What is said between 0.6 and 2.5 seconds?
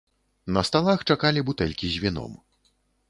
сталах чакалі бутэлькі з віном.